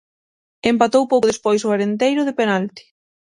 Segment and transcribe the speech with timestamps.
[0.71, 2.83] Empatou pouco despois o Arenteiro de penalti.